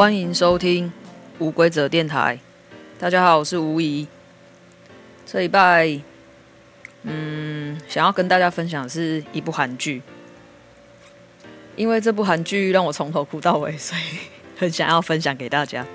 [0.00, 0.90] 欢迎收听
[1.38, 2.40] 无规则电台。
[2.98, 4.08] 大家好，我是吴怡。
[5.26, 6.00] 这礼拜，
[7.02, 10.00] 嗯，想要跟大家分享的是一部韩剧，
[11.76, 14.00] 因为这部韩剧让我从头哭到尾，所以
[14.56, 15.86] 很想要分享给大家。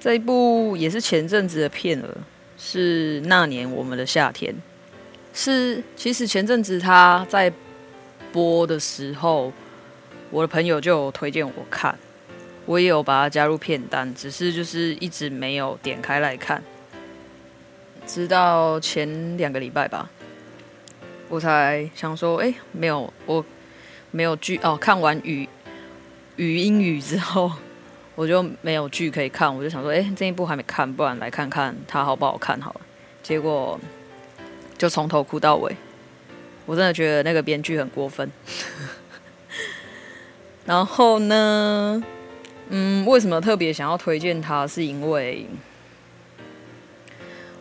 [0.00, 2.08] 这一部也是前阵子的片了，
[2.58, 4.52] 是那年我们的夏天。
[5.32, 7.52] 是，其实前阵子他在
[8.32, 9.52] 播的时候，
[10.32, 11.96] 我的朋友就有推荐我看。
[12.68, 16.62] 我也有把它加入片单，只是就是一直没有点开来看，
[18.06, 20.10] 直到前两个礼拜吧，
[21.30, 23.42] 我才想说，哎、没有，我
[24.10, 24.76] 没有剧哦。
[24.76, 25.48] 看完语
[26.36, 27.50] 语音语之后，
[28.14, 32.80] 我就没有剧可以看，我就想说，哎、这一部还没看，不然来看看它好不好看好了。
[33.22, 33.80] 结果
[34.76, 35.74] 就从头哭到尾，
[36.66, 38.30] 我真的觉得那个编剧很过分。
[40.66, 42.04] 然后呢？
[42.70, 44.66] 嗯，为什么特别想要推荐他？
[44.66, 45.46] 是因为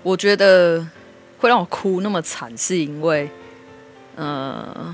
[0.03, 0.85] 我觉得
[1.37, 3.29] 会让我哭那么惨，是因为，
[4.15, 4.93] 呃，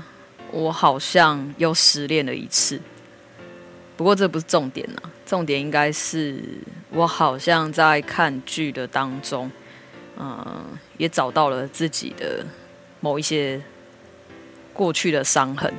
[0.52, 2.80] 我好像又失恋了一次。
[3.96, 6.40] 不过这不是重点啊，重点应该是
[6.90, 9.50] 我好像在看剧的当中，
[10.16, 10.64] 嗯、
[10.96, 12.46] 也找到了自己的
[13.00, 13.60] 某一些
[14.72, 15.74] 过去的伤痕，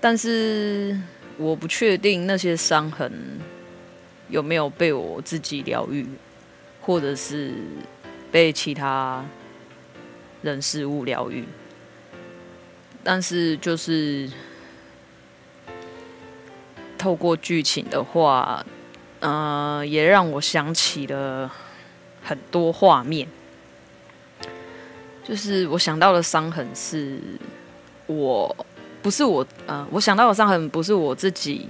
[0.00, 0.96] 但是。
[1.40, 3.10] 我不确定那些伤痕
[4.28, 6.06] 有没有被我自己疗愈，
[6.82, 7.54] 或者是
[8.30, 9.24] 被其他
[10.42, 11.46] 人事物疗愈。
[13.02, 14.30] 但是就是
[16.98, 18.62] 透过剧情的话，
[19.20, 21.50] 呃，也让我想起了
[22.22, 23.26] 很多画面。
[25.24, 27.18] 就是我想到的伤痕是
[28.06, 28.54] 我。
[29.02, 31.68] 不是我，呃，我想到的伤痕不是我自己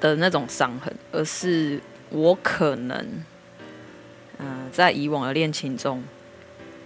[0.00, 2.96] 的那种伤痕，而是我可能，
[4.38, 6.02] 嗯、呃，在以往的恋情中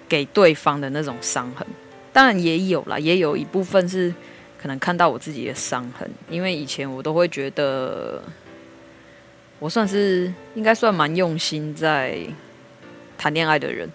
[0.08, 1.66] 给对方的那种伤痕。
[2.12, 4.14] 当然也有啦，也有一部分是
[4.58, 8.22] 可能看到我自己的伤痕，因为以前我都会觉得
[9.58, 12.18] 我算是应该算蛮用心在
[13.18, 13.90] 谈恋爱的人。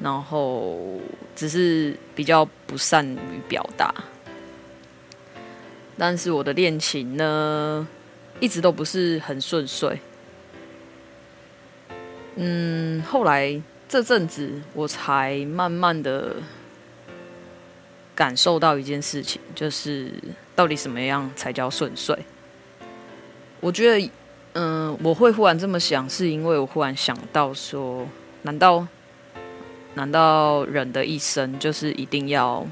[0.00, 1.00] 然后
[1.34, 3.94] 只是比较不善于表达，
[5.96, 7.86] 但是我的恋情呢，
[8.38, 9.98] 一直都不是很顺遂。
[12.36, 16.36] 嗯，后来这阵子我才慢慢的
[18.14, 20.12] 感受到一件事情，就是
[20.54, 22.18] 到底什么样才叫顺遂？
[23.60, 24.10] 我觉得，
[24.52, 28.06] 嗯，我会忽然这么想，是因为我忽然想到说，
[28.42, 28.86] 难道？
[29.96, 32.66] 难道人的一生就是一定要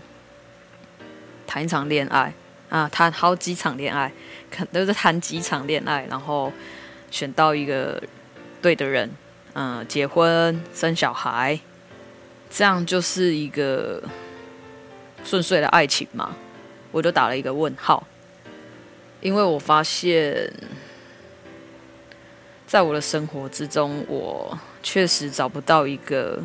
[1.47, 2.35] 谈一场恋爱
[2.69, 2.87] 啊？
[2.91, 4.13] 谈好几场恋爱，
[4.51, 6.53] 可都是谈几场恋爱，然后
[7.11, 8.03] 选到一个
[8.61, 9.11] 对的人，
[9.55, 11.59] 嗯，结婚生小孩，
[12.51, 14.03] 这样就是一个
[15.25, 16.37] 顺遂的爱情吗？
[16.93, 18.07] 我就打了一个问号，
[19.23, 20.53] 因为我发现，
[22.67, 26.45] 在我的生活之中，我确实找不到一个。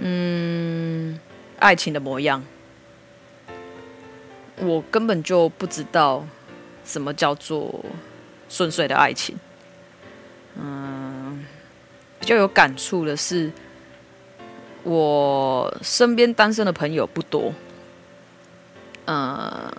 [0.00, 1.18] 嗯，
[1.58, 2.44] 爱情的模样，
[4.56, 6.24] 我根本就不知道
[6.84, 7.84] 什么叫做
[8.48, 9.36] 顺遂的爱情。
[10.54, 11.44] 嗯，
[12.20, 13.50] 比较有感触的是，
[14.84, 17.52] 我身边单身的朋友不多，
[19.06, 19.72] 嗯，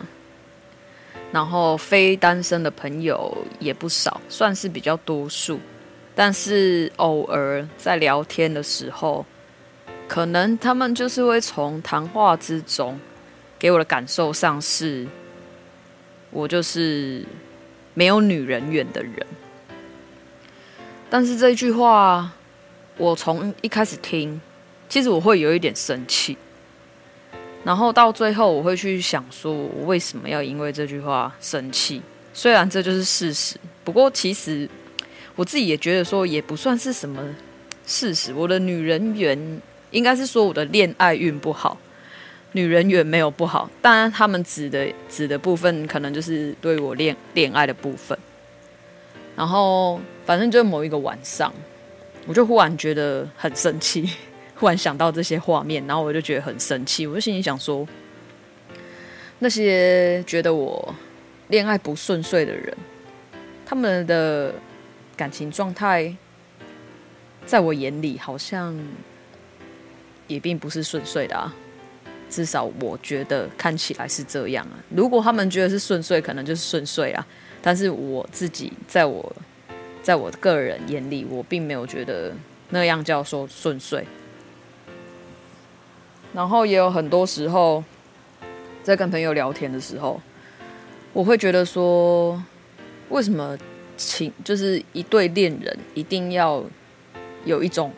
[1.31, 5.59] 然后非单身的朋友也不少，算是比较多数。
[6.13, 9.25] 但是偶尔在聊天的时候，
[10.09, 12.99] 可能他们就是会从谈话之中
[13.59, 15.05] 给我的感受上是，
[16.31, 17.23] 我就是
[17.93, 19.13] 没有女人缘的人。
[21.11, 22.31] 但是这句话，
[22.97, 24.41] 我从一开始听，
[24.89, 26.35] 其实我会有一点生气。
[27.63, 32.01] 然后到最后，我会去想说，我为什么要因为这句话生气？
[32.33, 34.67] 虽然这就是事实，不过其实
[35.35, 37.23] 我自己也觉得说，也不算是什么
[37.85, 38.33] 事实。
[38.33, 39.61] 我的女人缘。
[39.91, 41.77] 应该是说我的恋爱运不好，
[42.51, 48.17] 女人缘没有不好，当然他们指的指的部分可能就是对我恋恋爱的部分。
[49.35, 51.53] 然后反正就某一个晚上，
[52.27, 54.09] 我就忽然觉得很生气，
[54.55, 57.87] 忽然想到这些画面，然后我就觉得很生气，我就心里想说，
[59.39, 60.93] 那些觉得我
[61.47, 62.77] 恋爱不顺遂的人，
[63.65, 64.53] 他们的
[65.15, 66.15] 感情状态，
[67.45, 68.77] 在我眼里好像。
[70.29, 71.53] 也并不是顺遂的啊，
[72.29, 74.79] 至少我觉得看起来是这样啊。
[74.95, 77.27] 如果他们觉得是顺遂，可能就是顺遂啊。
[77.61, 79.35] 但是我自己在我
[80.01, 82.31] 在我个人眼里，我并没有觉得
[82.69, 84.07] 那样叫说顺遂。
[86.31, 87.83] 然后也有很多时候，
[88.83, 90.21] 在跟朋友聊天的时候，
[91.11, 92.41] 我会觉得说，
[93.09, 93.57] 为什么
[93.97, 96.63] 情就是一对恋人一定要
[97.43, 97.91] 有一种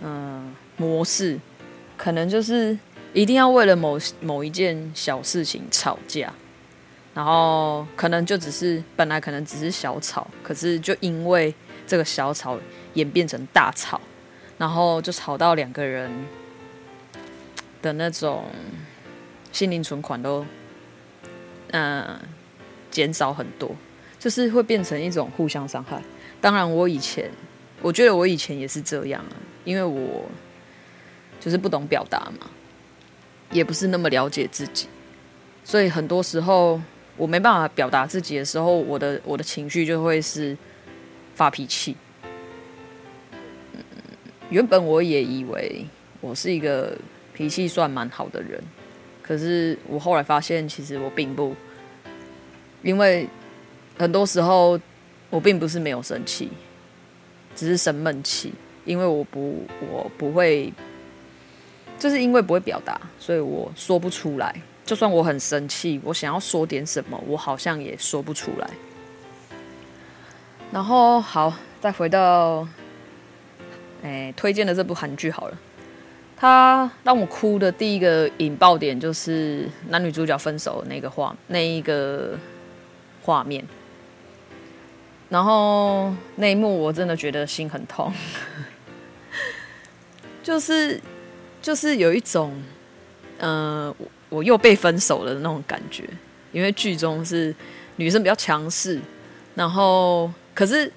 [0.00, 1.38] 嗯模式，
[2.04, 2.76] 可能就是。
[3.14, 6.34] 一定要为了某某一件小事情吵架，
[7.14, 11.54] 然后可能就只是本来可能只是小吵，可是就因为
[11.86, 12.58] 这个小吵
[12.94, 14.00] 演变成大吵，
[14.58, 16.10] 然后就吵到两个人
[17.80, 18.46] 的那种
[19.52, 20.44] 心灵存款都
[21.70, 22.18] 嗯
[22.90, 23.70] 减少很多，
[24.18, 26.02] 就是会变成一种互相伤害。
[26.40, 27.30] 当然，我以前
[27.80, 30.28] 我觉得我以前也是这样啊，因为我
[31.44, 32.46] 就是不懂表达嘛。
[33.50, 34.88] 也不是那么了解自己，
[35.62, 36.80] 所以很多时候
[37.16, 40.56] 我没办法表达自己的时候，我的我的情绪就会是
[41.36, 41.94] 发脾气。
[43.72, 43.78] 嗯，
[44.48, 45.86] 原本我也以为
[46.20, 46.96] 我是一个
[47.32, 48.60] 脾气算蛮好的人，
[49.22, 51.54] 可是我后来发现，其实我并不，
[52.82, 53.28] 因为
[53.96, 54.80] 很多时候
[55.30, 56.48] 我并不是没有生气，
[57.54, 58.52] 只是生闷气，
[58.84, 60.72] 因为我不我不会。
[62.04, 64.54] 就是因为不会表达，所以我说不出来。
[64.84, 68.68] 就算我很生气，我想要说点什么，我好像也说不出来。
[70.70, 72.68] 然后好，再回到，
[74.02, 75.58] 哎，推荐的这部韩剧好了。
[76.36, 82.38] 它让我哭的第一个引爆点就是男女主角分手的那个画，那一个
[83.22, 83.64] 画面。
[85.30, 88.12] 然后那一幕我真的觉得心很痛，
[90.44, 91.00] 就是。
[91.64, 92.52] 就是有一种，
[93.38, 93.96] 嗯、呃，
[94.28, 96.04] 我又被分手了的那种感觉，
[96.52, 97.54] 因为剧中是
[97.96, 99.00] 女生比较强势，
[99.54, 100.92] 然后可是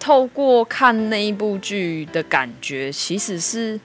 [0.00, 3.78] 透过看那一部剧的感觉，其实是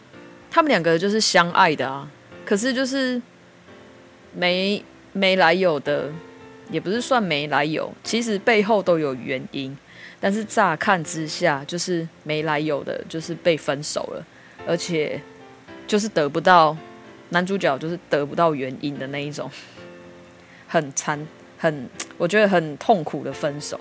[0.49, 2.09] 他们两个就是相爱的啊，
[2.43, 3.21] 可是就是
[4.33, 4.83] 没
[5.13, 6.09] 没来由的，
[6.71, 9.77] 也不是算没来由，其实背后都有原因，
[10.19, 14.25] 但是乍看之下就是没来由的，就是被分手了，
[14.65, 15.21] 而且。
[15.87, 16.75] 就是得不到
[17.29, 19.49] 男主角，就是得不到原因的那一种，
[20.67, 21.27] 很惨，
[21.57, 21.87] 很
[22.17, 23.79] 我觉得很痛苦的分手。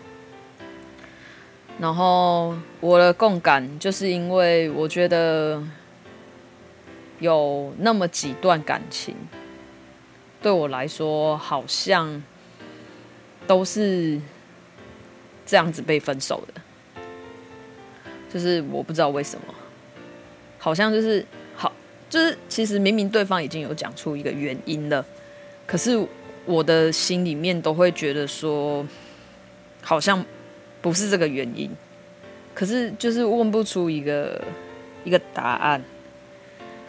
[1.78, 5.62] 然后我的共感，就是因为我觉得
[7.20, 9.16] 有那么几段感情，
[10.42, 12.22] 对我来说好像
[13.46, 14.20] 都是
[15.44, 17.02] 这样子被分手的，
[18.32, 19.54] 就是我不知道为什么，
[20.58, 21.26] 好像就是。
[22.14, 25.04] 就是其实明明对方已经有讲出一个原因了，
[25.66, 26.00] 可是
[26.44, 28.86] 我的心里面都会觉得说，
[29.82, 30.24] 好像
[30.80, 31.68] 不是这个原因，
[32.54, 34.40] 可是就是问不出一个
[35.02, 35.82] 一个答案，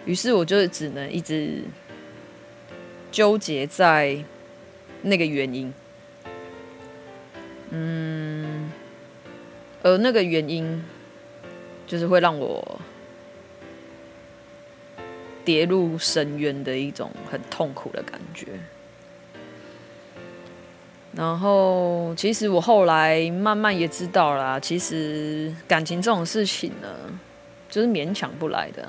[0.06, 1.63] 于是我就只能一直
[3.12, 4.16] 纠结在
[5.01, 5.74] 那个原因，
[7.72, 8.72] 嗯，
[9.82, 10.84] 而那个原因
[11.88, 12.79] 就是会让我。
[15.45, 18.47] 跌入深渊的一种很痛苦的感觉。
[21.15, 26.89] 然后，其实我后来慢慢也知道啦，其实感情这种事情呢，
[27.69, 28.85] 就是勉强不来的。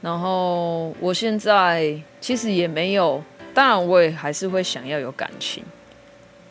[0.00, 3.20] 然后，我现在其实也没有，
[3.52, 5.64] 当然我也还是会想要有感情，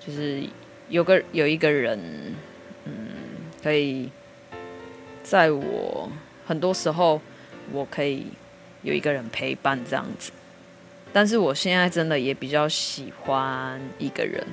[0.05, 0.43] 就是
[0.89, 1.97] 有个有一个人，
[2.83, 2.91] 嗯，
[3.63, 4.09] 可以
[5.23, 6.11] 在我
[6.45, 7.21] 很多时候，
[7.71, 8.25] 我可以。
[8.83, 10.31] 有一个人陪伴这样子，
[11.13, 14.43] 但是我现在真的也比较喜欢一个人，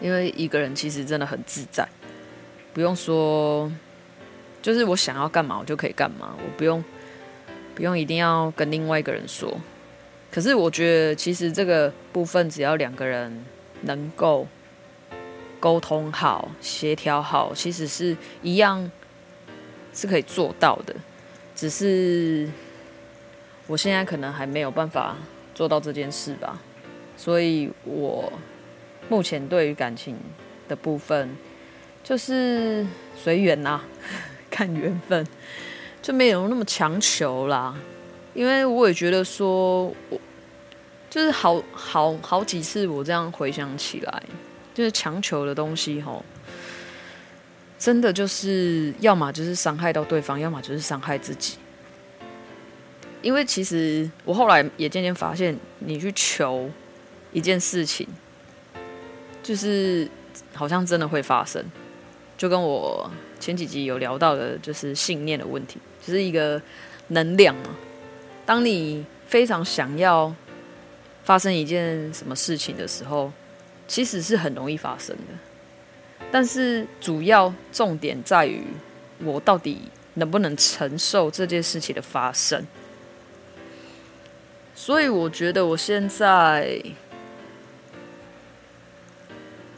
[0.00, 1.86] 因为一个人其实真的很自在，
[2.74, 3.70] 不用说，
[4.60, 6.82] 就是我想要干嘛我就可以干嘛，我不用
[7.76, 9.56] 不用一定要跟另外一个人说。
[10.30, 13.44] 可是我觉得其实这个部分只要两个人
[13.82, 14.48] 能够
[15.60, 18.90] 沟通好、协调好，其实是一样
[19.94, 20.96] 是可以做到的，
[21.54, 22.48] 只是。
[23.72, 25.16] 我现在可能还没有办法
[25.54, 26.58] 做到这件事吧，
[27.16, 28.30] 所以我
[29.08, 30.14] 目前对于感情
[30.68, 31.34] 的部分
[32.04, 32.86] 就是
[33.16, 33.80] 随缘呐，
[34.50, 35.26] 看缘分，
[36.02, 37.74] 就没有那么强求啦。
[38.34, 40.20] 因为我也觉得说，我
[41.08, 44.22] 就是好好好几次，我这样回想起来，
[44.74, 46.22] 就是强求的东西吼，
[47.78, 51.56] 真的就是要么就是伤害到对方，要么就是伤害自己。
[53.22, 56.68] 因为其实我后来也渐渐发现，你去求
[57.32, 58.06] 一件事情，
[59.42, 60.08] 就是
[60.52, 61.64] 好像真的会发生，
[62.36, 66.60] 就跟我前几集有聊到的，就是信念的问题，就是一个
[67.08, 67.76] 能量嘛。
[68.44, 70.34] 当你非常想要
[71.22, 73.32] 发生一件什么事情的时候，
[73.86, 76.26] 其实是很容易发生的。
[76.30, 78.64] 但是主要重点在于，
[79.22, 79.82] 我到底
[80.14, 82.66] 能不能承受这件事情的发生。
[84.74, 86.80] 所以我觉得我现在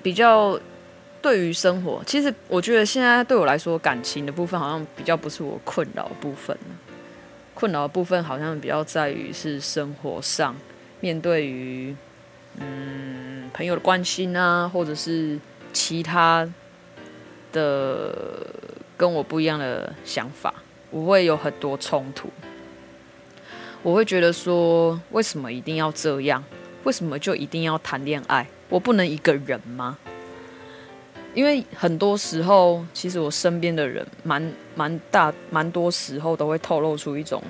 [0.03, 0.59] 比较
[1.21, 6.57] 对于生活，其实我觉得现在对我来说，感情的部分好像比较不是我困扰部分。
[7.55, 10.57] 困扰的部分好像比较在于是生活上，
[11.01, 11.95] 面对于
[12.59, 15.39] 嗯朋友的关心啊，或者是
[15.73, 16.47] 其他
[17.53, 18.13] 的
[18.97, 20.53] 跟我不一样的想法，
[20.91, 22.29] 我会有很多冲突。
[23.85, 26.43] 我会觉得说，为什么一定要这样？
[26.85, 28.47] 为什么就一定要谈恋爱？
[28.71, 29.99] 我不能一个人吗？
[31.35, 37.43] 因为很多时候，其实我身边的人，蛮蛮大，蛮多时候都会透露出一种，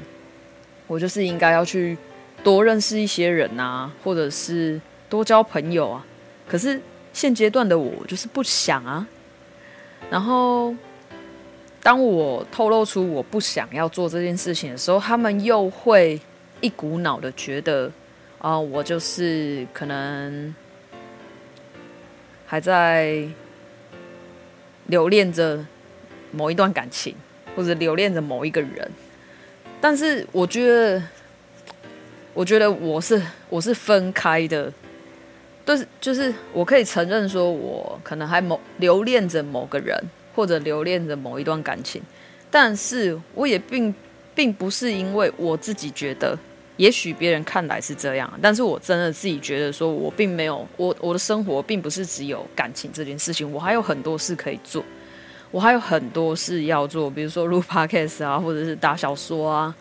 [0.88, 1.96] 我就是应该要去
[2.42, 6.04] 多认识一些人啊，或者是多交朋友啊。
[6.48, 6.80] 可是
[7.12, 9.06] 现阶段的我就是不想啊。
[10.10, 10.74] 然后。
[11.84, 16.18] 当我透露出我不想要做这件事情的时候，他们又会
[16.62, 17.92] 一股脑的觉得，
[18.38, 20.54] 啊、我就是可能
[22.46, 23.22] 还在
[24.86, 25.62] 留恋着
[26.32, 27.14] 某一段感情，
[27.54, 28.90] 或者留恋着某一个人。
[29.78, 31.02] 但是我觉得，
[32.32, 34.72] 我觉得我是我是分开的，
[35.66, 40.02] 就是就是我可以承认说，我可能还某留恋着某个人。
[40.34, 42.02] 或者留恋着某一段感情，
[42.50, 43.94] 但是我也并
[44.34, 46.36] 并不是因为我自己觉得，
[46.76, 54.84] 也许别人看来是这样，但是我真的自己觉得说，我并没有，我我的生活并不是只有感情这件事情，我还有很多事可以做，
[55.52, 59.74] 我还有很多事要做，比如说录 podcast 啊，或者是打小说啊，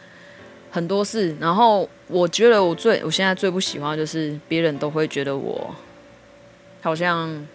[0.69, 1.35] 很多事。
[1.39, 5.73] 然后我觉得我最我现在最不喜欢的就是别人都会觉得我
[6.81, 7.47] 好像。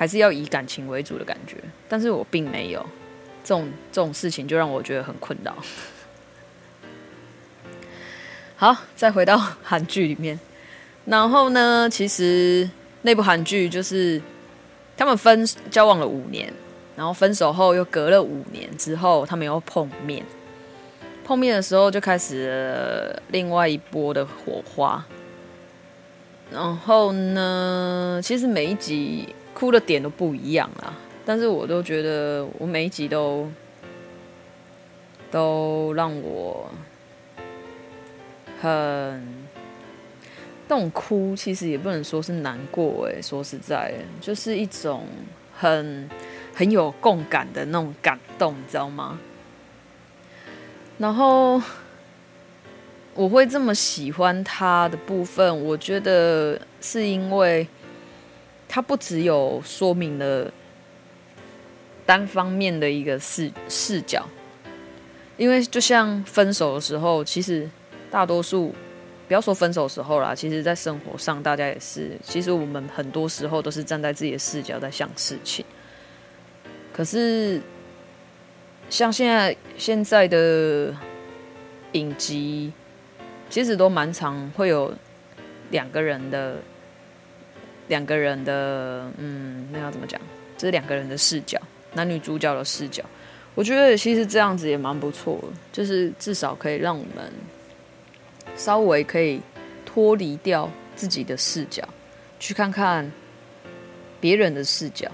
[0.00, 2.80] 还是要以感情为主的感觉，但是我并没有
[3.44, 5.54] 这种这种事情，就让我觉得很困扰。
[8.56, 10.40] 好，再回到韩剧里面，
[11.04, 12.70] 然后呢，其实
[13.02, 14.18] 那部韩剧就是
[14.96, 16.50] 他们分交往了五年，
[16.96, 20.24] 然后分手后又隔了五年之后，他们又碰面，
[21.26, 25.04] 碰面的时候就开始了另外一波的火花。
[26.50, 29.34] 然后呢，其实每一集。
[29.60, 33.46] 哭的点都不一样啦，但是我都觉得我每一集都
[35.30, 36.70] 都让我
[38.58, 38.70] 很
[40.66, 45.06] 那种哭，其实也不能说是难过哎，说实在，就是一种
[45.54, 46.08] 很
[46.54, 49.18] 很有共感的那种感动，你知道吗？
[50.96, 51.60] 然后
[53.12, 57.68] 我会这么喜欢他的部分，我觉得是因为。
[58.72, 60.48] 它不只有说明了
[62.06, 64.24] 单方面的一个视视角，
[65.36, 67.68] 因为就像分手的时候，其实
[68.12, 68.72] 大多数
[69.26, 75.64] 不要说分手时候啦，其实在生活上大家也是，其实我们很多时候都是站在自己的视角在想事情。
[76.92, 77.60] 可是
[78.88, 80.94] 像现在现在的
[81.92, 82.72] 影集，
[83.48, 84.94] 其实都蛮常会有
[85.72, 86.54] 两个人的。
[87.90, 90.18] 两个人的，嗯，那要怎么讲？
[90.56, 91.60] 这是两个人的视角，
[91.94, 93.04] 男女主角的视角。
[93.56, 97.32] 我觉得其实这样子也蛮不错的，就是至少可以让我们
[98.56, 99.40] 稍微可以
[99.84, 101.86] 脱离掉自己的视角，
[102.38, 103.10] 去看看
[104.20, 105.10] 别人的视角。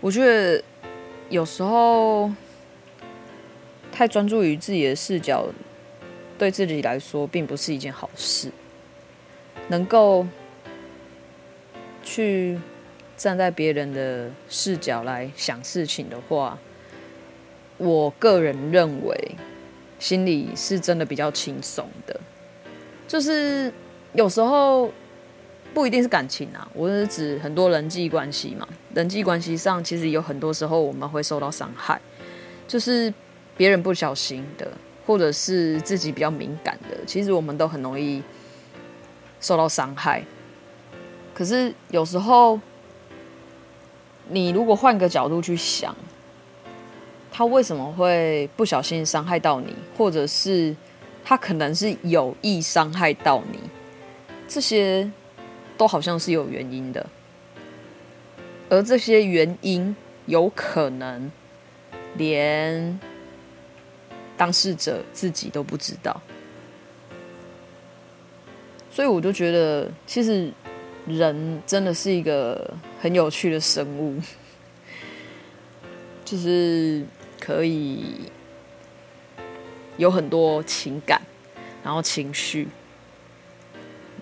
[0.00, 0.62] 我觉得
[1.28, 2.32] 有时候
[3.92, 5.46] 太专注于自己的视角，
[6.36, 8.50] 对自己来说并不是一件好事。
[9.68, 10.26] 能够。
[12.04, 12.58] 去
[13.16, 16.58] 站在别人的视角来想事情的话，
[17.78, 19.36] 我个人认为
[19.98, 22.20] 心里是真的比较轻松的。
[23.08, 23.72] 就是
[24.12, 24.90] 有时候
[25.72, 28.68] 不一定是感情啊，我是指很多人际关系嘛。
[28.94, 32.00] 人际关系上其实有很多时候我们会受到伤害，
[32.68, 33.12] 就是
[33.56, 34.70] 别人不小心的，
[35.06, 38.22] 或者是自己比较敏感的，其实我们都很容易
[39.40, 40.24] 受到伤害。
[41.34, 42.60] 可是有时候，
[44.28, 45.94] 你如果换个角度去想，
[47.32, 50.74] 他为什么会不小心伤害到你，或者是
[51.24, 53.58] 他可能是有意伤害到你，
[54.46, 55.10] 这些
[55.76, 57.04] 都好像是有原因的，
[58.70, 59.94] 而这些原因
[60.26, 61.32] 有可能
[62.16, 63.00] 连
[64.36, 66.22] 当事者自己都不知道，
[68.90, 70.52] 所以我就觉得，其实
[71.06, 74.20] 人真的是一个很有趣的生物，
[76.24, 77.04] 就是。
[77.40, 78.30] 可以
[79.98, 81.20] 有很多情感，
[81.82, 82.68] 然后情绪，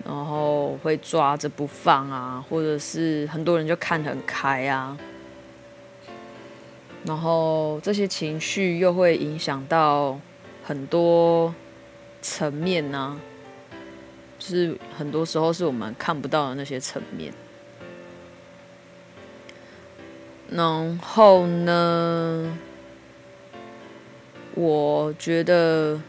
[0.03, 4.97] 然后会抓着不放啊，或者是很多人就看很开啊，
[7.05, 10.19] 然后这些情绪又会影响到
[10.65, 11.55] 很多
[12.21, 13.17] 层面呢，
[14.45, 17.33] 是很多时候是我们看不到的那些层面，
[20.49, 22.57] 然后呢？
[24.55, 25.99] 我觉得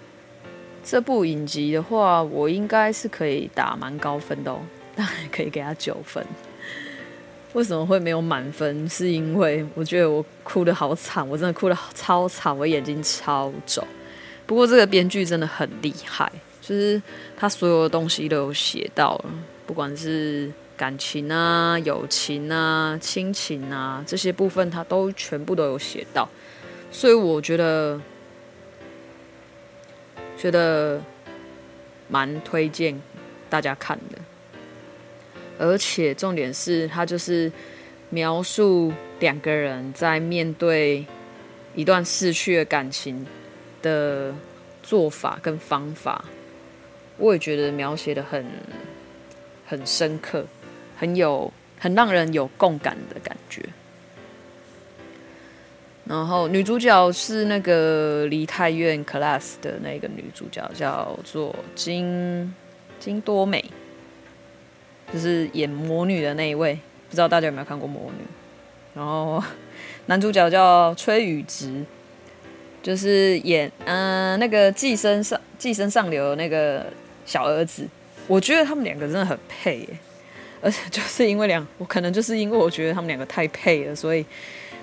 [0.82, 4.60] 这部影集的话，我应该是可以打蛮高分的哦，
[4.94, 6.22] 当然可以给他九分。
[7.54, 8.86] 为什么会没有满分？
[8.86, 13.82] 是因为我觉得我哭得好惨，我真的哭得超惨，我眼睛超肿。
[14.44, 16.30] 不过这个编剧真的很厉害，
[16.66, 17.02] 就是
[17.36, 19.24] 他所有的东西都有写到了，
[19.66, 26.26] 不管是感情啊、友情啊、亲情啊这些部分，他都全部都有写到，
[26.90, 28.00] 所以我觉得。
[30.36, 31.00] 觉得
[32.08, 33.00] 蛮推荐
[33.48, 34.18] 大家看的，
[35.58, 37.50] 而且重点是，他就是
[38.10, 41.06] 描述两个人在面对
[41.74, 43.24] 一段逝去的感情
[43.80, 44.34] 的
[44.82, 46.22] 做法跟方法，
[47.18, 48.44] 我也觉得描写的很
[49.66, 50.44] 很深刻，
[50.96, 53.62] 很有很让人有共感的感觉。
[56.06, 62.54] 然后女主角是那个《梨泰院 Class》的那个女主角，叫做金
[63.00, 63.64] 金多美，
[65.12, 66.78] 就是演魔女的那一位。
[67.08, 68.24] 不知道大家有没有看过魔女？
[68.94, 69.42] 然后
[70.06, 71.82] 男主角叫崔宇植，
[72.82, 76.84] 就是演嗯、那个寄生上寄生上流那个
[77.26, 77.86] 小儿子。
[78.26, 79.88] 我觉得他们两个真的很配耶，
[80.60, 84.24] 而且就是因为两，我可能就是因为我觉得他们两个太配了，所以。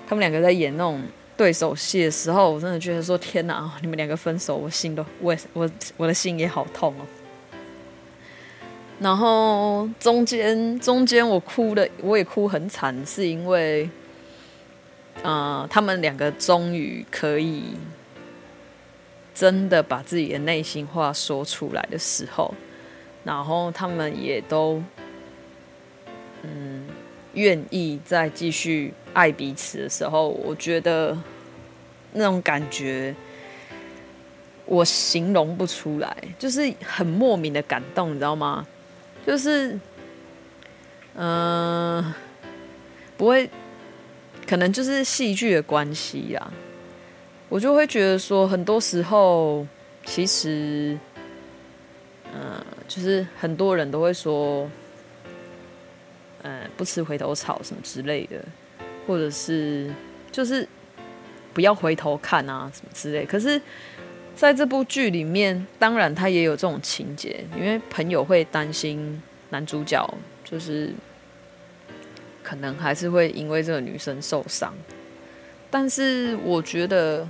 [0.08, 1.02] 他们两个在演那种
[1.38, 7.08] 对手戏的时候，我真的觉得说天哪，你们两个分手，我心都我我我的心也好痛哦。
[9.00, 13.90] 然后中间中间我哭的我也哭很惨，是因为，
[15.24, 17.64] 呃，他们两个终于可以
[19.34, 22.54] 真的把自己的内心话说出来的时候，
[23.24, 24.82] 然后他们也都
[26.44, 26.86] 嗯
[27.34, 28.94] 愿意再继续。
[29.13, 31.17] 爱彼此的时候，我觉得
[32.13, 33.13] 那种感觉
[34.65, 38.65] 我形容不出来，就是很莫名的感动，你知道吗？
[39.28, 39.78] 就是，
[41.15, 42.13] 嗯、
[43.17, 43.50] 不会，
[44.48, 46.54] 可能就是戏剧的关系呀。
[47.52, 49.68] 我就会觉得说，很多时候
[50.06, 50.98] 其实，
[52.34, 54.72] 嗯、就是很多人都会说，
[56.44, 58.38] 嗯、不吃回头草什么之类的。
[59.06, 59.94] 或者是
[60.32, 60.66] 就是
[61.54, 63.26] 不要回头看啊，什么之类。
[63.26, 63.62] 可是
[64.34, 70.08] 在这部剧里面，当然他也有这种情节，因为朋友会担心男主角，
[70.46, 70.94] 就是
[72.42, 74.74] 可能还是会因为这个女生受伤。
[75.72, 77.28] 但是我觉得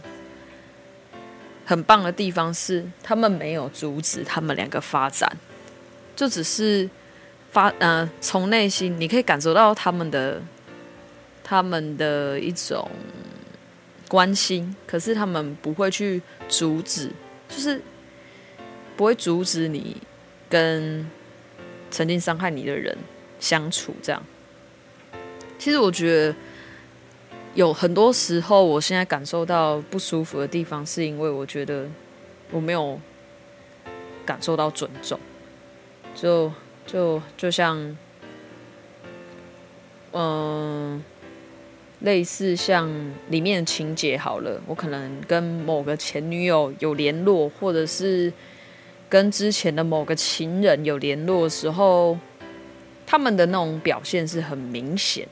[1.63, 5.31] 很棒的地方是，他们没有阻止他们两个发展，
[6.15, 6.89] 就只是
[7.51, 10.41] 发呃从内心你可以感受到他们的。
[11.43, 12.89] 他们的一种
[14.07, 17.11] 关心，可是他们不会去阻止，
[17.49, 17.81] 就是
[18.95, 19.97] 不会阻止你
[20.49, 21.05] 跟
[21.89, 22.97] 曾经伤害你的人
[23.37, 23.93] 相处。
[24.01, 24.23] 这样，
[25.59, 26.35] 其实我觉得
[27.53, 31.85] 有很多时候，我现在感受到不舒服的地方，是因为我觉得
[32.51, 32.99] 我没有
[34.25, 35.19] 感受到尊重，
[36.15, 36.51] 就
[36.85, 37.97] 就就像，
[40.11, 41.03] 嗯。
[42.01, 42.89] 类似像
[43.29, 48.33] 里面的情节好了，我可能跟某个前女友有联络，或者是
[49.07, 52.17] 跟之前的某个情人有联络的时候，
[53.05, 55.27] 他们的那种表现是很明显，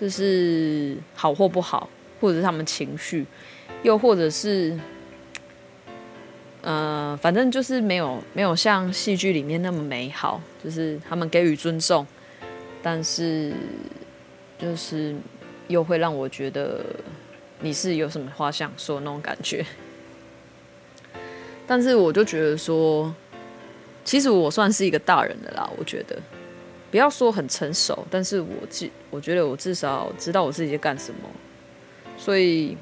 [0.00, 1.88] 就是好或不好，
[2.20, 3.26] 或者是他们情绪，
[3.82, 4.78] 又或者是，
[6.62, 12.06] 呃，反正就是没有没有像戏剧里面那么美好，就是他们给予尊重，
[12.82, 13.52] 但是
[14.58, 15.14] 就是。
[15.68, 16.80] 又会让我觉得
[17.58, 19.66] 你是有什么话想说那种感觉。
[21.66, 23.12] 但是我就觉得说，
[24.04, 25.68] 其实我算是一个大人的啦。
[25.76, 26.16] 我觉得
[26.96, 31.28] 不要说很成熟，但是我至我觉得我至少知道我自己在干什么。
[32.16, 32.74] 所以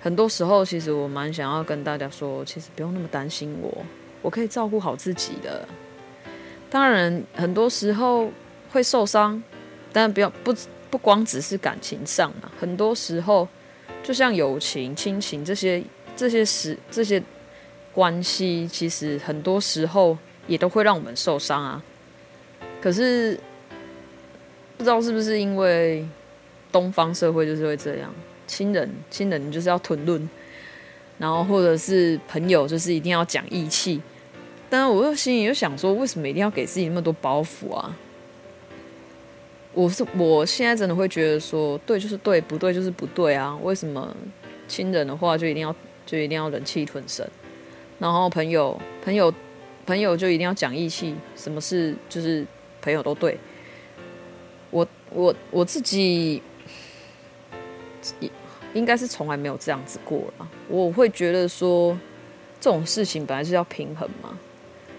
[0.00, 3.84] 很多时候，其实我蛮想要跟大家说，其实不用那么担心我，
[4.22, 5.68] 我可以照顾好自己的。
[6.70, 8.30] 当然，很多时候
[8.70, 9.42] 会受伤，
[9.92, 10.56] 但不要不
[10.88, 13.46] 不光只是感情上嘛，很多时候
[14.02, 15.84] 就像友情、亲情这些
[16.16, 17.22] 这些时这些。
[17.92, 21.84] 关系其实很多时候也都会让我们受伤啊。
[22.82, 23.38] 可是
[24.76, 26.04] 不知道是不是因为
[26.72, 28.12] 东方社会就是会这样，
[28.48, 30.28] 亲人亲人就是要吞论，
[31.16, 34.02] 然后或者是朋友就是一定要讲义气。
[34.68, 37.96] 但是我又心里又想说，为什么一定要给自己那么多包袱啊？
[39.74, 43.56] 我是我现在真的会觉得说，对就是对，不对就是不对啊。
[43.62, 44.14] 为什么
[44.66, 47.26] 亲人的话就一定要就一定要忍气吞声？
[47.98, 49.32] 然后朋友，朋友，
[49.86, 52.44] 朋友就一定要讲义气，什么事就是
[52.82, 53.38] 朋友都对。
[54.70, 56.42] 我我我自己
[58.74, 60.48] 应该是从来没有这样子过了。
[60.68, 61.98] 我会觉得说
[62.60, 64.36] 这种事情本来是要平衡嘛。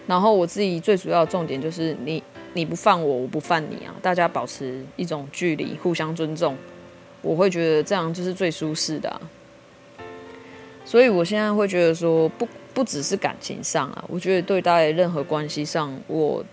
[0.08, 6.58] 然后我自己最主要的重点就是你你不犯我，我不犯你啊，大家保持一种距离，互相尊重。
[7.22, 9.22] 我会觉得这样就是最舒适的。
[10.86, 12.48] 所以我现在会觉得说不。
[12.74, 16.43] 不只是感情上啊，我觉得对待任何关系上，我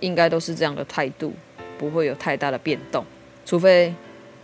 [0.00, 1.32] 应该都是这样的态度，
[1.78, 3.04] 不会有太大的变动，
[3.46, 3.94] 除非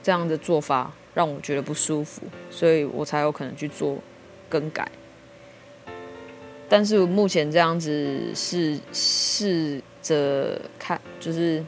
[0.02, 3.98] 这样的做法让我觉得不舒服，所以我才有可能去做
[4.48, 4.88] 更改。
[6.68, 11.64] 但是目前这样子是试着看，就是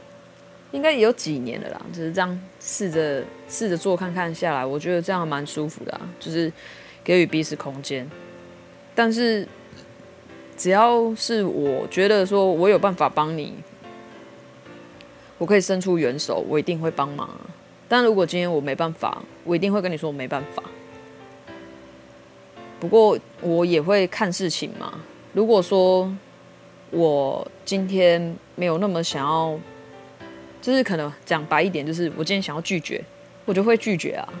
[0.71, 6.51] 应该也有几年了啦，就是这样试着试着做看看下来，我觉得这样蛮舒服的啊，就是
[7.03, 8.09] 给予彼此空间。
[8.93, 9.47] 但是，
[10.57, 13.53] 只要是我觉得说我有办法帮你，
[15.39, 17.27] 我可以伸出援手，我一定会帮忙。
[17.87, 20.61] 但如果今天我没办法，我一定会跟你说我没办法。
[22.79, 25.01] 不过我也会看事情嘛。
[25.33, 26.15] 如果说
[26.91, 29.59] 我今天没有那么想要，
[30.61, 33.03] 就是可能讲白一点，就是我今天想要拒绝，
[33.45, 34.33] 我就会拒绝啊。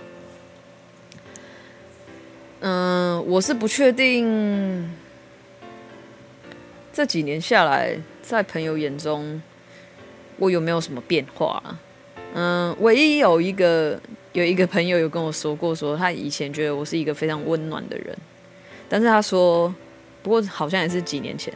[2.61, 4.89] 嗯，我是不确定
[6.91, 9.41] 这几年下来，在朋友眼中
[10.39, 11.61] 我有没有什么变化？
[12.33, 13.99] 嗯，唯一有一个
[14.33, 18.17] 有一个朋友有跟我说过，说他以前觉得我是一个非常温暖的人，
[18.87, 19.73] 但是他说，
[20.23, 21.53] 不过好像也是几年前，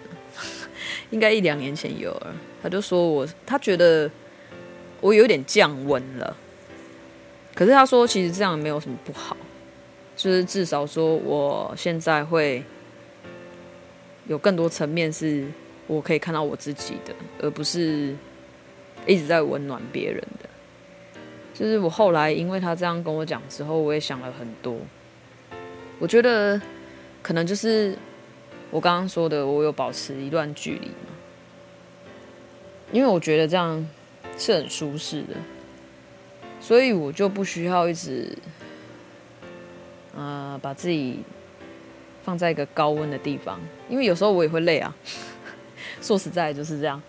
[1.12, 2.16] 应该一两年前有。
[2.62, 4.10] 他就说我，他觉得
[5.02, 6.38] 我有点降温了，
[7.54, 9.36] 可是他说其实这样没有什么不好。
[10.16, 12.64] 就是至少说，我现在会
[14.28, 15.46] 有更多层面是
[15.88, 18.16] 我可以看到我自己的，而不是
[19.06, 20.50] 一直在温暖别人的。
[21.54, 24.78] 就是我后来因为他这样跟我讲之后，我也想了很多。
[26.00, 26.62] 我觉得
[27.22, 27.96] 可能就是
[28.72, 31.14] 我刚刚说的，我有保持一段距离嘛，
[32.92, 33.88] 因为我觉得这样
[34.38, 35.36] 是很舒适的，
[36.60, 38.38] 所以我就不需要一直。
[40.16, 41.24] 呃，把自己
[42.24, 44.96] 放在一个高温的地方，因为有时候我也会累啊。
[46.04, 47.02] 说实在就是这样，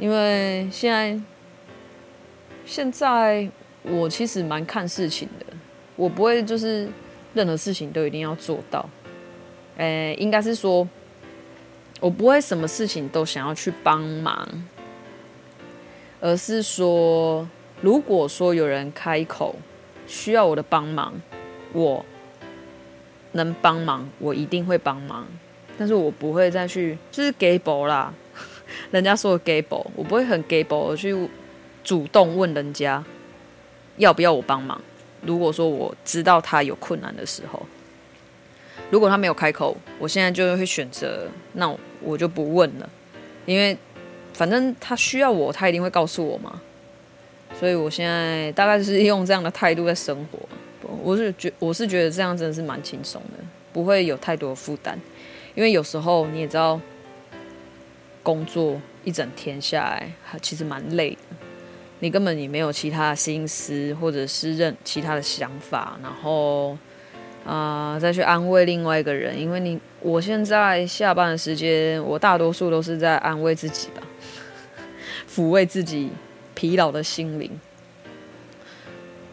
[0.00, 1.20] 因为现在
[2.64, 3.46] 现在
[3.82, 5.44] 我其实蛮看事情的，
[5.94, 6.88] 我不会就是
[7.34, 8.88] 任何事情都一定要做到。
[9.76, 10.88] 诶，应该是说，
[12.00, 14.64] 我不会什么事情都想要去帮忙，
[16.18, 17.46] 而是说，
[17.82, 19.54] 如果说有人开口
[20.06, 21.12] 需要我的帮忙，
[21.74, 22.04] 我。
[23.32, 25.24] 能帮忙，我一定会帮忙，
[25.78, 28.12] 但是我不会再去，就是给宝啦，
[28.90, 31.16] 人家说 gable，，我不会很给宝的去
[31.82, 33.02] 主动问人家
[33.96, 34.80] 要不要我帮忙。
[35.22, 37.64] 如果说我知道他有困难的时候，
[38.90, 42.88] 如果他没有开口，我现在就会选择，那我就不问了，
[43.46, 43.76] 因为
[44.32, 46.60] 反正他需要我，他一定会告诉我嘛。
[47.58, 50.38] 所以我现在大概是用这样的态度在生活。
[51.02, 54.98] 我是觉我是觉得这样真的是蛮轻松的，不会有太多负担，
[55.54, 56.80] 因为有时候你也知道，
[58.22, 61.36] 工作一整天下来，其实蛮累的，
[62.00, 66.76] 你根本也没有其他的心思或者是任其他的想法，然后
[67.44, 74.02] 啊、再去安慰另外一个人，因为你我现在下班的时间，我大多数都是在安慰自己吧，
[75.28, 76.10] 抚慰自己
[76.54, 77.50] 疲劳的心灵。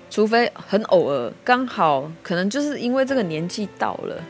[0.10, 4.24] 除非很偶尔，刚好可能就是因为这个年纪到了，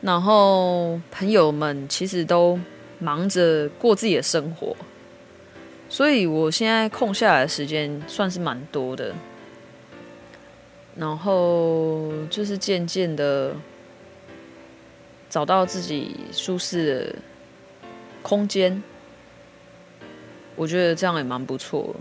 [0.00, 2.58] 然后朋友们其实都
[2.98, 4.76] 忙着过自己的生活，
[5.88, 9.14] 所以我现在空下来的时间算是蛮多的。
[10.96, 13.54] 然后就是渐渐的
[15.30, 17.14] 找到自己舒适的
[18.20, 18.82] 空间，
[20.56, 21.94] 我觉得这样也蛮不错。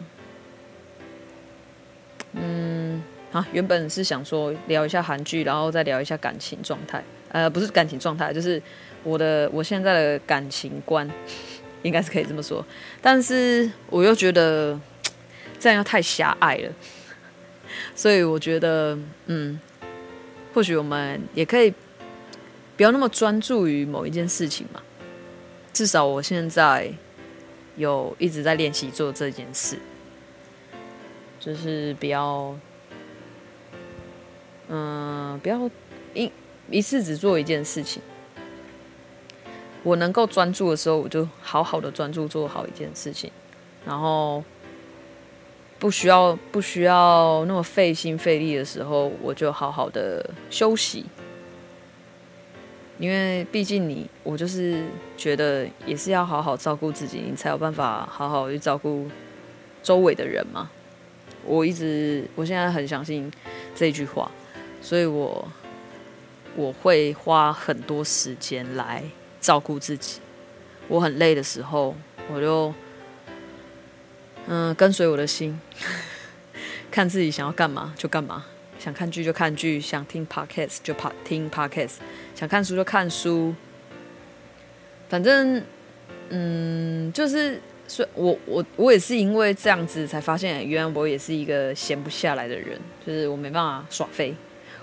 [2.33, 7.03] 嗯，好，原本是想说聊一下韩剧，然后再聊一下感情状态。
[7.29, 8.61] 呃，不是感情状态，就是
[9.03, 11.09] 我的我现在的感情观，
[11.83, 12.65] 应该是可以这么说。
[13.01, 14.79] 但是我又觉得
[15.59, 16.71] 这样又太狭隘了。
[17.93, 19.59] 所以我觉得，嗯，
[20.53, 21.73] 或许我们也可以
[22.75, 24.81] 不要那么专注于某一件事情嘛。
[25.73, 26.91] 至少我现在
[27.75, 29.77] 有一直在练习做这件事，
[31.39, 32.57] 就是不要，
[34.69, 35.69] 嗯，不要
[36.15, 36.31] 一
[36.69, 38.01] 一次只做一件事情。
[39.83, 43.31] 我能够专注的时候，我就好好的专注做好一件事情，
[43.85, 44.43] 然后。
[45.79, 51.05] 不需要不需要那么费心费力的时候，我就好好的休息。
[52.97, 54.83] 因为毕竟你，我就是
[55.15, 59.07] 觉得也是要好好照顾自己，你才有办法好好去照顾
[59.83, 60.67] 周围的人嘛。
[61.45, 63.31] 我一直，我现在很相信
[63.75, 64.31] 这句话，
[64.81, 65.47] 所以我
[66.57, 69.01] 我会花很多时间来
[69.39, 70.19] 照顾自己。
[70.89, 71.95] 我很累的时候，
[72.29, 72.73] 我就。
[74.49, 75.59] 嗯，跟随我的心，
[76.89, 78.45] 看自己想要干嘛就干嘛，
[78.79, 81.95] 想看剧就看剧，想听 podcast 就听 podcast，
[82.33, 83.53] 想看书就看书。
[85.09, 85.61] 反正，
[86.29, 94.33] 嗯，就是，所以我我我也是因为这样子才发现，原来我也是一个闲不下来的人，就是我没办法耍废，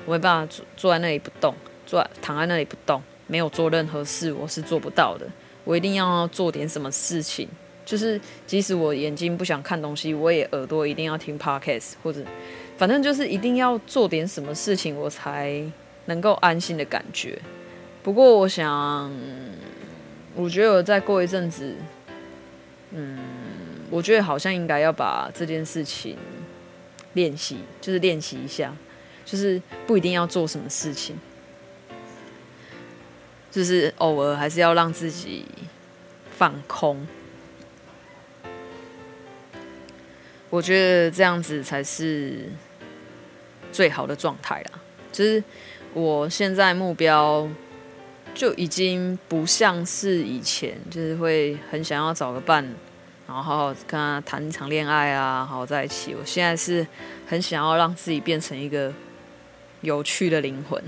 [0.07, 1.55] 我没办法坐坐在那里不动，
[1.87, 5.27] 坐躺在那里不动，没有做任何事，我是做不到的。
[5.65, 7.49] 我一定要做点什么事情。
[7.87, 12.25] 就是，即使我眼睛不想看东西，我也耳朵一定要听 podcast，或者，
[12.79, 15.63] 反正就是一定要做点什么事情，我才
[16.07, 17.39] 能够安心的感觉。
[18.03, 19.13] 不过，我想，
[20.35, 21.75] 我觉得我再过一阵子，
[22.93, 23.19] 嗯，
[23.91, 26.17] 我觉得好像应该要把这件事情
[27.13, 28.75] 练习，就是练习一下，
[29.25, 31.17] 就是不一定要做什么事情，
[33.51, 35.47] 就是偶尔还是要让自己
[36.37, 37.07] 放空。
[40.51, 42.49] 我觉得这样子才是
[43.73, 44.81] 最好的状态啦。
[45.11, 45.43] 就是
[45.93, 47.49] 我现在目标
[48.35, 52.65] 就已经不像是以前，就是会很想要找个伴，
[53.27, 56.15] 然后好好跟他谈一场恋爱啊，好好在一起。
[56.15, 56.87] 我现在是
[57.27, 58.93] 很想要让自己变成一个
[59.85, 60.83] 有趣的灵魂，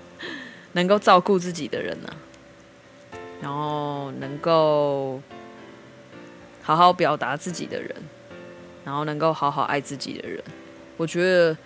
[0.72, 2.16] 能够照顾自己的人呢、啊，
[3.40, 5.22] 然后能够
[6.62, 7.94] 好好表达自己的人。
[8.84, 10.44] 然后能够好好爱自己的人，
[10.98, 11.56] 我觉得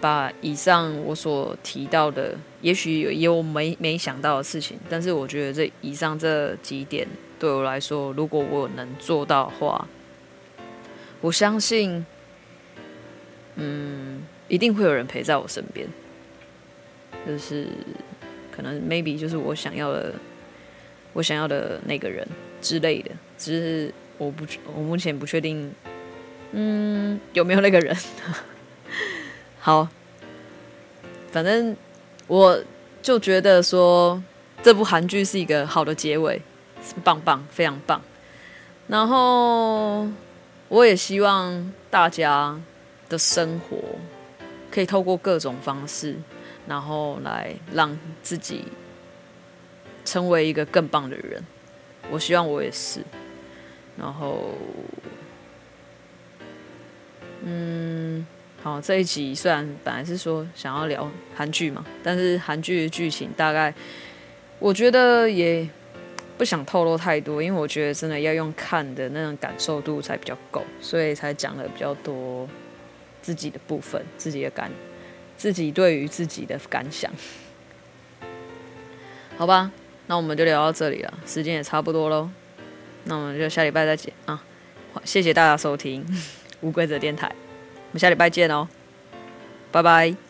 [0.00, 7.06] 把以上我所提到的，也许有有没没想到的事情，但是我觉得这以上这几点
[7.38, 9.86] 对我来说，如果我能做到的话，
[11.20, 12.04] 我相信，
[13.54, 15.86] 嗯，一定会有人陪在我身边，
[17.26, 17.66] 就是
[18.54, 20.14] 可能 maybe 就是我想要的，
[21.12, 22.26] 我想要的那个人
[22.62, 25.72] 之类的，只是我不我目前不确定。
[26.52, 27.94] 嗯，有没有那个人？
[29.58, 29.88] 好，
[31.32, 31.76] 反正
[32.28, 32.58] 我
[33.02, 34.22] 就觉得说
[34.62, 36.40] 这部韩剧是一个好的结尾，
[37.02, 38.00] 棒棒，非常棒。
[38.86, 40.08] 然后
[40.68, 42.58] 我也希望大家
[43.08, 43.76] 的生活
[44.70, 46.14] 可以透过各种方式，
[46.66, 48.64] 然后来让自己
[50.04, 51.42] 成为一个更棒的人。
[52.10, 53.00] 我希望我也是，
[53.98, 54.52] 然后。
[57.48, 58.26] 嗯，
[58.60, 63.72] 好，这一集虽然本来是说想要聊韩剧嘛，但是韩剧的剧情大概
[64.58, 65.68] 我觉得也
[66.36, 72.48] 不想透露太多，因为我觉得真的要用看的那种感受度才比较够，所以才讲了比较多
[73.22, 74.68] 自己的部分，自己的感，
[75.36, 77.10] 自己对于自己的感想。
[79.36, 79.70] 好吧，
[80.06, 82.30] 那我们就聊到这里了，时间也差不多喽，
[83.04, 84.42] 那我们就下礼拜再见啊！
[85.04, 86.04] 谢谢大家收听。
[86.62, 88.66] 无规则电台，我们下礼拜见哦，
[89.70, 90.25] 拜拜。